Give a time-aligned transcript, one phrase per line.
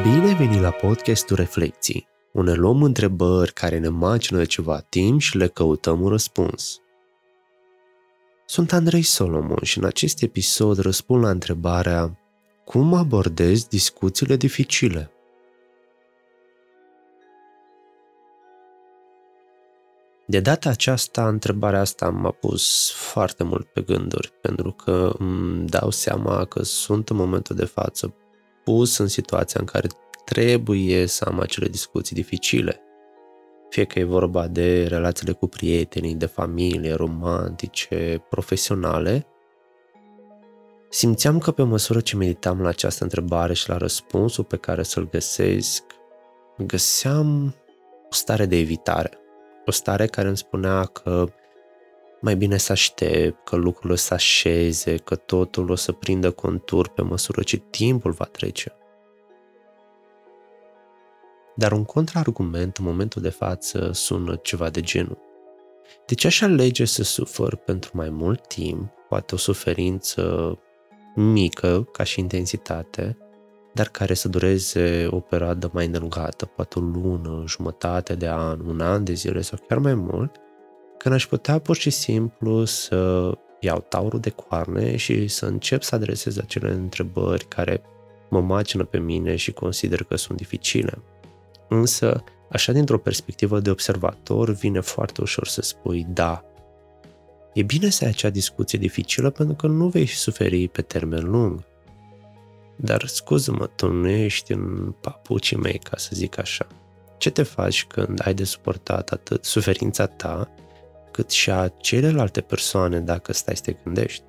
[0.00, 5.36] Bine venit la podcastul Reflecții, unde luăm întrebări care ne macină de ceva timp și
[5.36, 6.80] le căutăm un răspuns.
[8.46, 12.18] Sunt Andrei Solomon și în acest episod răspund la întrebarea
[12.64, 15.10] Cum abordezi discuțiile dificile?
[20.26, 25.90] De data aceasta, întrebarea asta m-a pus foarte mult pe gânduri, pentru că îmi dau
[25.90, 28.14] seama că sunt în momentul de față
[28.64, 29.88] pus în situația în care
[30.24, 32.80] trebuie să am acele discuții dificile.
[33.68, 39.26] Fie că e vorba de relațiile cu prietenii, de familie, romantice, profesionale,
[40.88, 45.08] simțeam că pe măsură ce meditam la această întrebare și la răspunsul pe care să-l
[45.08, 45.82] găsesc,
[46.58, 47.54] găseam
[48.10, 49.18] o stare de evitare.
[49.66, 51.26] O stare care îmi spunea că
[52.22, 57.02] mai bine să aștept, că lucrurile să așeze, că totul o să prindă contur pe
[57.02, 58.76] măsură ce timpul va trece.
[61.56, 65.18] Dar un contraargument în momentul de față sună ceva de genul.
[66.06, 70.58] De ce aș alege să sufăr pentru mai mult timp, poate o suferință
[71.14, 73.16] mică ca și intensitate,
[73.74, 78.80] dar care să dureze o perioadă mai îndelungată, poate o lună, jumătate de an, un
[78.80, 80.36] an de zile sau chiar mai mult,
[81.02, 85.94] când aș putea pur și simplu să iau taurul de coarne și să încep să
[85.94, 87.82] adresez acele întrebări care
[88.30, 90.98] mă macină pe mine și consider că sunt dificile.
[91.68, 96.44] Însă, așa dintr-o perspectivă de observator, vine foarte ușor să spui da.
[97.54, 101.64] E bine să ai acea discuție dificilă pentru că nu vei suferi pe termen lung.
[102.76, 106.66] Dar scuză-mă, tu nu ești în papucii mei, ca să zic așa.
[107.18, 110.50] Ce te faci când ai de suportat atât suferința ta,
[111.12, 114.22] cât și a celelalte persoane dacă stai să te gândești?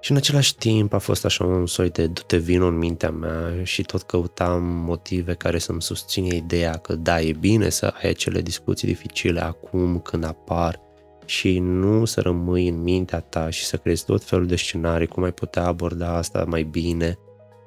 [0.00, 3.64] Și în același timp a fost așa un soi de du-te vino în mintea mea
[3.64, 8.40] și tot căutam motive care să-mi susține ideea că da, e bine să ai acele
[8.40, 10.80] discuții dificile acum când apar
[11.24, 15.22] și nu să rămâi în mintea ta și să crezi tot felul de scenarii, cum
[15.22, 17.18] ai putea aborda asta mai bine,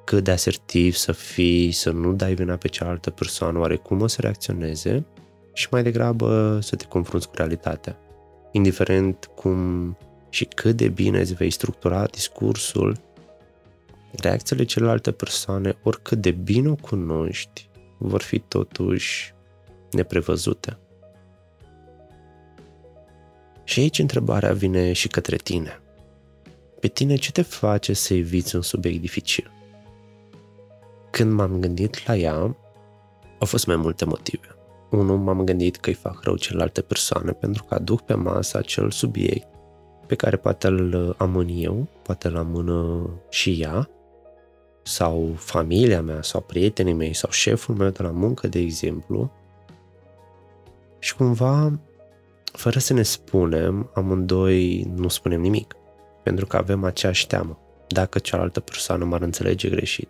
[0.04, 4.06] cât de asertiv să fii, să nu dai vina pe cealaltă persoană, oare cum o
[4.06, 5.04] să reacționeze
[5.58, 7.96] și mai degrabă să te confrunți cu realitatea.
[8.50, 9.96] Indiferent cum
[10.28, 12.96] și cât de bine îți vei structura discursul,
[14.12, 19.34] reacțiile celelalte persoane, oricât de bine o cunoști, vor fi totuși
[19.90, 20.78] neprevăzute.
[23.64, 25.80] Și aici întrebarea vine și către tine.
[26.80, 29.50] Pe tine ce te face să eviți un subiect dificil?
[31.10, 32.34] Când m-am gândit la ea,
[33.38, 34.57] au fost mai multe motive.
[34.90, 38.90] Unul, m-am gândit că îi fac rău celelalte persoane pentru că aduc pe masă acel
[38.90, 39.46] subiect
[40.08, 43.88] pe care poate îl amân eu, poate îl amână și ea,
[44.82, 49.32] sau familia mea, sau prietenii mei, sau șeful meu de la muncă, de exemplu.
[50.98, 51.78] Și cumva,
[52.52, 55.76] fără să ne spunem, amândoi nu spunem nimic,
[56.22, 60.08] pentru că avem aceeași teamă, dacă cealaltă persoană m-ar înțelege greșit.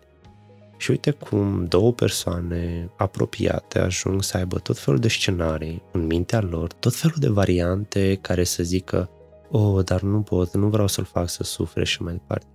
[0.79, 6.41] Și uite cum două persoane apropiate ajung să aibă tot felul de scenarii în mintea
[6.41, 9.09] lor, tot felul de variante care să zică
[9.51, 12.45] oh, dar nu pot, nu vreau să-l fac să sufere și mai departe.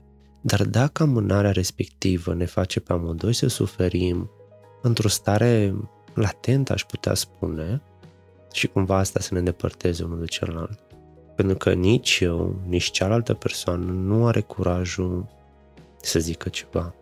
[0.41, 4.31] Dar dacă amânarea respectivă ne face pe amândoi să suferim
[4.83, 5.75] într-o stare
[6.15, 7.83] latentă, aș putea spune,
[8.53, 10.81] și cumva asta să ne îndepărteze unul de celălalt.
[11.37, 15.27] Pentru că nici eu, nici cealaltă persoană nu are curajul
[16.01, 16.95] să zică ceva.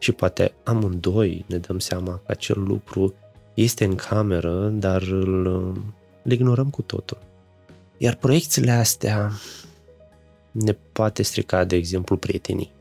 [0.00, 3.14] Și poate amândoi ne dăm seama că acel lucru
[3.54, 5.46] este în cameră, dar îl,
[6.22, 7.18] îl ignorăm cu totul.
[7.96, 9.30] Iar proiecțiile astea
[10.50, 12.72] ne poate strica, de exemplu, prietenii.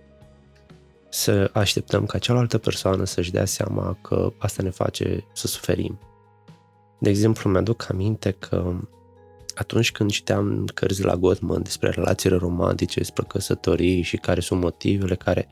[1.10, 6.00] Să așteptăm ca cealaltă persoană să-și dea seama că asta ne face să suferim.
[7.00, 8.74] De exemplu, mi-aduc aminte că
[9.56, 15.16] atunci când citeam cărți la Gottman despre relațiile romantice, despre căsătorii și care sunt motivele
[15.16, 15.48] care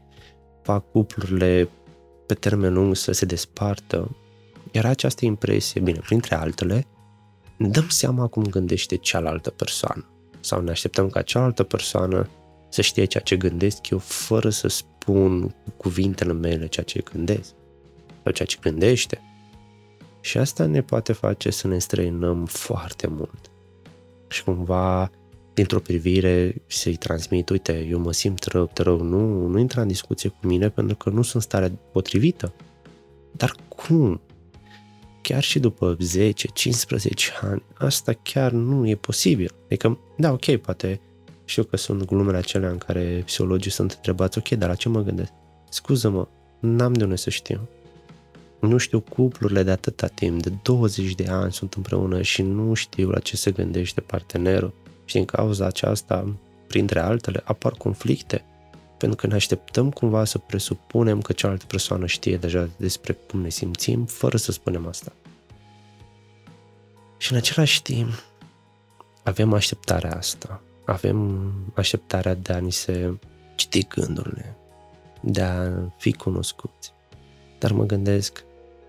[0.67, 1.69] fac cuplurile
[2.25, 4.15] pe termen lung să se despartă,
[4.71, 6.85] era această impresie, bine, printre altele,
[7.57, 10.09] ne dăm seama cum gândește cealaltă persoană.
[10.39, 12.29] Sau ne așteptăm ca cealaltă persoană
[12.69, 17.53] să știe ceea ce gândesc eu fără să spun cu cuvintele mele ceea ce gândesc
[18.23, 19.21] sau ceea ce gândește.
[20.21, 23.51] Și asta ne poate face să ne străinăm foarte mult.
[24.27, 25.11] Și cumva,
[25.57, 30.29] dintr-o privire, să-i transmit, uite, eu mă simt rău, rău, nu, nu intra în discuție
[30.29, 32.53] cu mine pentru că nu sunt starea potrivită.
[33.31, 34.21] Dar cum?
[35.21, 36.29] chiar și după 10-15
[37.41, 39.51] ani, asta chiar nu e posibil.
[39.65, 40.99] Adică, da, ok, poate
[41.45, 45.01] știu că sunt glumele acelea în care psihologii sunt întrebați, ok, dar la ce mă
[45.01, 45.31] gândesc?
[45.69, 46.27] Scuză-mă,
[46.59, 47.67] N-am de unde să știu.
[48.59, 53.09] Nu știu cuplurile de atâta timp, de 20 de ani sunt împreună și nu știu
[53.09, 54.73] la ce se gândește partenerul.
[55.07, 56.35] Și din cauza aceasta,
[56.67, 58.43] printre altele, apar conflicte.
[58.97, 63.49] Pentru că ne așteptăm cumva să presupunem că cealaltă persoană știe deja despre cum ne
[63.49, 65.11] simțim, fără să spunem asta.
[67.17, 68.23] Și în același timp,
[69.23, 70.61] avem așteptarea asta.
[70.85, 73.13] Avem așteptarea de a ni se
[73.55, 74.55] citi gândurile,
[75.21, 76.93] de a fi cunoscuți.
[77.59, 78.43] Dar mă gândesc,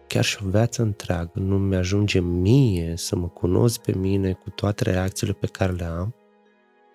[0.09, 4.85] chiar și o viață întreagă nu mi-ajunge mie să mă cunosc pe mine cu toate
[4.85, 6.15] reacțiile pe care le am,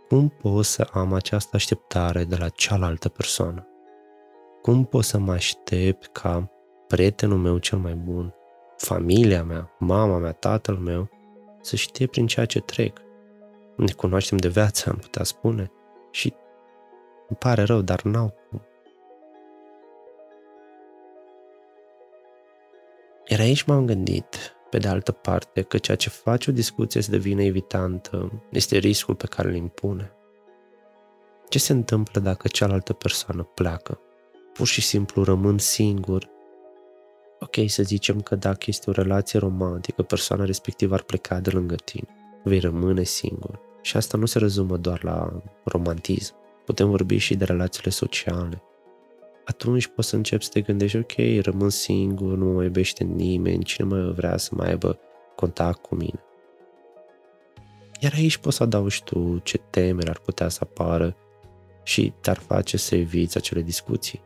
[0.08, 3.68] cum pot să am această așteptare de la cealaltă persoană?
[4.62, 6.52] Cum pot să mă aștept ca
[6.88, 8.34] prietenul meu cel mai bun,
[8.78, 11.10] familia mea, mama mea, tatăl meu,
[11.62, 12.98] să știe prin ceea ce trec?
[13.78, 15.72] Ne cunoaștem de viață, am putea spune,
[16.12, 16.34] și
[17.28, 18.62] îmi pare rău, dar n-au cum.
[23.28, 27.12] Iar aici m-am gândit, pe de altă parte, că ceea ce face o discuție să
[27.12, 30.12] devină evitantă este riscul pe care îl impune.
[31.50, 34.00] Ce se întâmplă dacă cealaltă persoană pleacă?
[34.54, 36.30] Pur și simplu rămân singur.
[37.40, 41.76] Ok, să zicem că dacă este o relație romantică, persoana respectivă ar pleca de lângă
[41.76, 42.08] tine.
[42.44, 43.60] Vei rămâne singur.
[43.82, 46.36] Și asta nu se rezumă doar la romantism.
[46.66, 48.62] Putem vorbi și de relațiile sociale,
[49.46, 53.88] atunci poți să începi să te gândești, ok, rămân singur, nu mă iubește nimeni, cine
[53.88, 55.00] mai vrea să mai aibă
[55.36, 56.24] contact cu mine.
[58.00, 61.16] Iar aici poți să adaugi tu ce temeri ar putea să apară
[61.84, 64.22] și te-ar face să eviți acele discuții.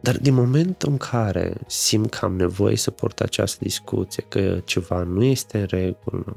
[0.00, 5.02] Dar din momentul în care simt că am nevoie să port această discuție, că ceva
[5.02, 6.36] nu este în regulă,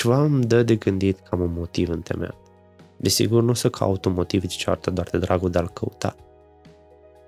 [0.00, 2.36] ceva îmi dă de gândit că am un motiv întemeiat.
[2.96, 6.16] Desigur, nu o să caut un motiv de ceartă doar de dragul de a-l căuta.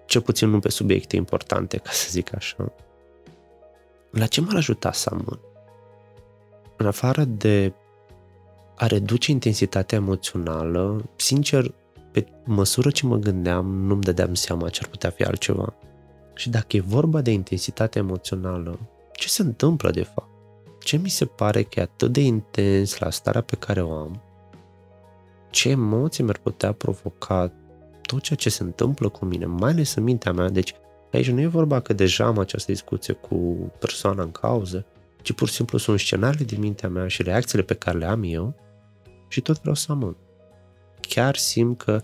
[0.07, 2.73] Cel puțin nu pe subiecte importante, ca să zic așa.
[4.11, 5.41] La ce m-ar ajuta să amân?
[6.77, 7.73] În afară de
[8.77, 11.75] a reduce intensitatea emoțională, sincer,
[12.13, 15.75] pe măsură ce mă gândeam, nu-mi dădeam seama ce ar putea fi altceva.
[16.35, 18.79] Și dacă e vorba de intensitate emoțională,
[19.13, 20.32] ce se întâmplă de fapt?
[20.83, 24.23] Ce mi se pare că e atât de intens la starea pe care o am,
[25.51, 27.53] ce emoții mi-ar putea provoca
[28.03, 30.49] tot ceea ce se întâmplă cu mine, mai ales în mintea mea.
[30.49, 30.75] Deci
[31.13, 33.37] aici nu e vorba că deja am această discuție cu
[33.79, 34.87] persoana în cauză,
[35.23, 38.23] ci pur și simplu sunt scenarii din mintea mea și reacțiile pe care le am
[38.25, 38.55] eu
[39.29, 40.17] și tot vreau să amân.
[41.01, 42.03] Chiar simt că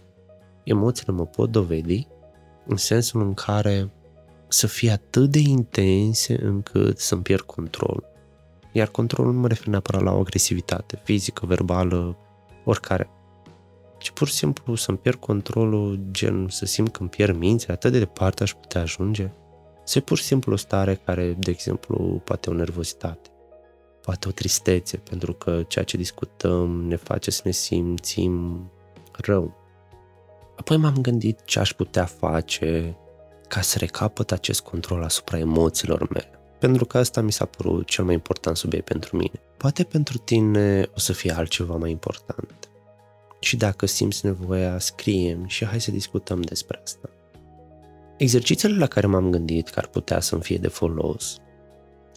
[0.65, 2.07] emoțiile mă pot dovedi
[2.67, 3.91] în sensul în care
[4.49, 8.05] să fie atât de intense încât să-mi pierd control.
[8.73, 12.17] Iar controlul nu mă refer neapărat la o agresivitate fizică, verbală,
[12.65, 13.11] oricare.
[13.99, 17.93] Ci pur și simplu să-mi pierd controlul, gen să simt că îmi pierd mințile, atât
[17.93, 19.31] de departe aș putea ajunge.
[19.85, 23.31] Să pur și simplu o stare care, de exemplu, poate o nervozitate,
[24.03, 28.63] poate o tristețe, pentru că ceea ce discutăm ne face să ne simțim
[29.13, 29.57] rău.
[30.57, 32.97] Apoi m-am gândit ce aș putea face
[33.49, 38.05] ca să recapăt acest control asupra emoțiilor mele pentru că asta mi s-a părut cel
[38.05, 39.41] mai important subiect pentru mine.
[39.57, 42.69] Poate pentru tine o să fie altceva mai important.
[43.41, 47.09] Și dacă simți nevoia, scriem și hai să discutăm despre asta.
[48.17, 51.37] Exercițiile la care m-am gândit că ar putea să-mi fie de folos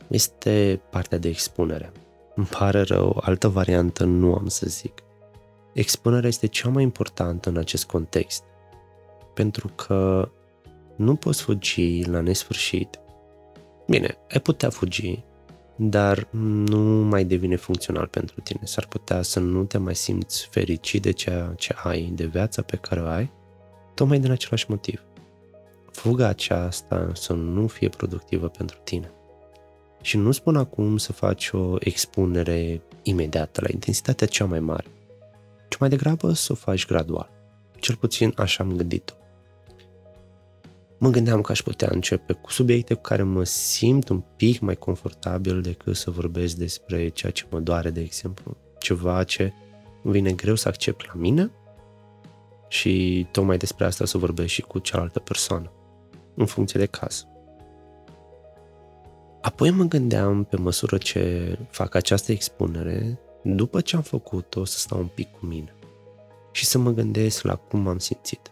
[0.07, 1.91] este partea de expunere.
[2.35, 4.93] Îmi pare rău, altă variantă nu am să zic.
[5.73, 8.43] Expunerea este cea mai importantă în acest context,
[9.33, 10.29] pentru că
[10.95, 12.99] nu poți fugi la nesfârșit
[13.91, 15.23] Bine, ai putea fugi,
[15.75, 18.59] dar nu mai devine funcțional pentru tine.
[18.63, 22.77] S-ar putea să nu te mai simți fericit de ceea ce ai, de viața pe
[22.77, 23.31] care o ai,
[23.93, 25.01] tocmai din același motiv.
[25.91, 29.11] Fuga aceasta să nu fie productivă pentru tine.
[30.01, 34.87] Și nu spun acum să faci o expunere imediată la intensitatea cea mai mare,
[35.69, 37.31] ci mai degrabă să o faci gradual.
[37.79, 39.13] Cel puțin așa am gândit-o
[41.01, 44.75] mă gândeam că aș putea începe cu subiecte cu care mă simt un pic mai
[44.75, 48.57] confortabil decât să vorbesc despre ceea ce mă doare, de exemplu.
[48.79, 49.53] Ceva ce
[50.03, 51.51] îmi vine greu să accept la mine
[52.67, 55.71] și tocmai despre asta să vorbesc și cu cealaltă persoană,
[56.35, 57.25] în funcție de caz.
[59.41, 64.99] Apoi mă gândeam, pe măsură ce fac această expunere, după ce am făcut-o, să stau
[64.99, 65.75] un pic cu mine
[66.51, 68.51] și să mă gândesc la cum m-am simțit.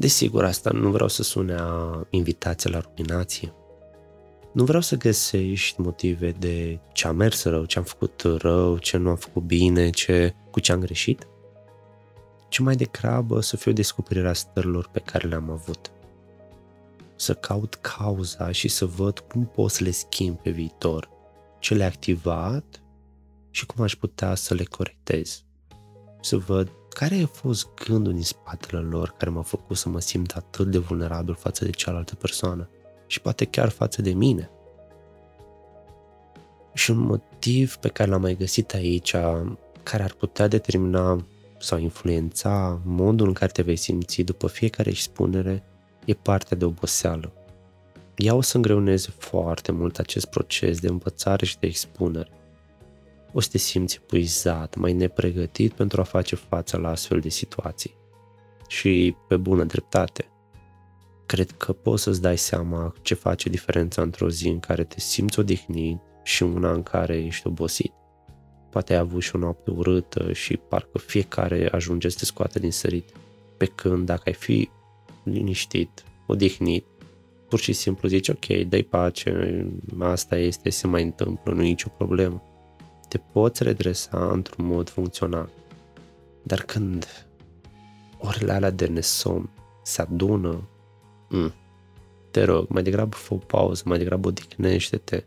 [0.00, 3.52] Desigur, asta nu vreau să sune a invitație la ruminație.
[4.52, 8.96] Nu vreau să găsești motive de ce am mers rău, ce am făcut rău, ce
[8.96, 11.26] nu am făcut bine, ce, cu ce am greșit.
[12.48, 15.90] ci mai degrabă să fie o descoperire a stărilor pe care le-am avut.
[17.16, 21.08] Să caut cauza și să văd cum pot să le schimb pe viitor,
[21.58, 22.82] ce le-a activat
[23.50, 25.44] și cum aș putea să le corectez.
[26.20, 30.30] Să văd care a fost gândul din spatele lor care m-a făcut să mă simt
[30.30, 32.68] atât de vulnerabil față de cealaltă persoană
[33.06, 34.50] și poate chiar față de mine.
[36.72, 39.14] Și un motiv pe care l-am mai găsit aici,
[39.82, 41.24] care ar putea determina
[41.58, 45.62] sau influența modul în care te vei simți după fiecare expunere,
[46.04, 47.32] e partea de oboseală.
[48.16, 52.39] Ea o să îngreuneze foarte mult acest proces de învățare și de expunere.
[53.32, 57.94] O să te simți epuizat, mai nepregătit pentru a face față la astfel de situații.
[58.68, 60.24] Și pe bună dreptate.
[61.26, 65.38] Cred că poți să-ți dai seama ce face diferența într-o zi în care te simți
[65.38, 67.92] odihnit și una în care ești obosit.
[68.70, 72.72] Poate ai avut și o noapte urâtă și parcă fiecare ajunge să te scoate din
[72.72, 73.08] sărit.
[73.56, 74.70] Pe când dacă ai fi
[75.22, 76.84] liniștit, odihnit,
[77.48, 79.66] pur și simplu zici, ok, dai pace,
[79.98, 82.42] asta este, se mai întâmplă, nu e nicio problemă.
[83.10, 85.48] Te poți redresa într-un mod funcțional.
[86.42, 87.26] Dar când
[88.18, 89.50] orele alea de nesom
[89.82, 90.68] se adună,
[91.28, 91.54] mm,
[92.30, 95.24] te rog, mai degrabă fă o pauză, mai degrabă odihnește-te,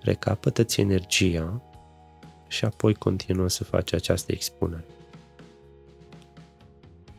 [0.00, 1.62] recapătă-ți energia
[2.48, 4.84] și apoi continuă să faci această expunere.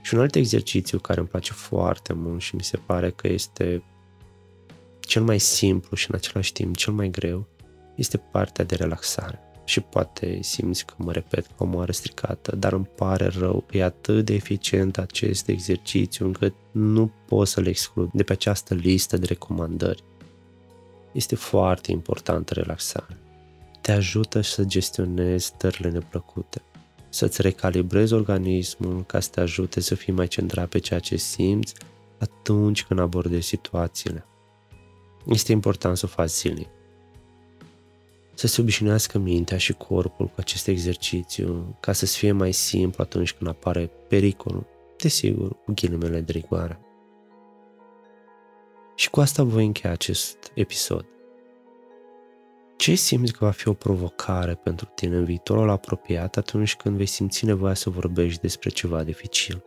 [0.01, 3.83] Și un alt exercițiu care îmi place foarte mult și mi se pare că este
[4.99, 7.47] cel mai simplu și în același timp cel mai greu
[7.95, 9.44] este partea de relaxare.
[9.65, 13.83] Și poate simți că mă repet ca o moară stricată, dar îmi pare rău, e
[13.83, 19.25] atât de eficient acest exercițiu încât nu pot să-l exclud de pe această listă de
[19.25, 20.03] recomandări.
[21.11, 23.17] Este foarte importantă relaxarea
[23.85, 26.61] te ajută să gestionezi stările neplăcute,
[27.09, 31.73] să-ți recalibrezi organismul ca să te ajute să fii mai centrat pe ceea ce simți
[32.19, 34.25] atunci când abordezi situațiile.
[35.25, 36.67] Este important să o faci zilnic.
[38.37, 43.33] Să se obișnuiască mintea și corpul cu acest exercițiu ca să-ți fie mai simplu atunci
[43.33, 44.65] când apare pericolul,
[44.97, 46.79] desigur, cu ghilimele de rigoare.
[48.95, 51.05] Și cu asta voi încheia acest episod.
[52.77, 57.05] Ce simți că va fi o provocare pentru tine în viitorul apropiat atunci când vei
[57.05, 59.63] simți nevoia să vorbești despre ceva dificil?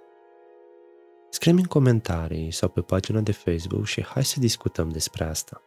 [1.31, 5.63] Scrie-mi în comentarii sau pe pagina de Facebook și hai să discutăm despre asta.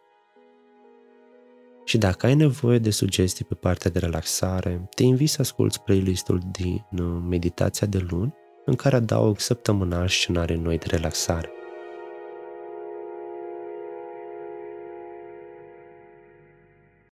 [1.84, 6.42] Și dacă ai nevoie de sugestii pe partea de relaxare, te invit să asculți playlistul
[6.52, 8.34] din uh, Meditația de luni,
[8.66, 11.52] în care adaug săptămânal scenarii noi de relaxare.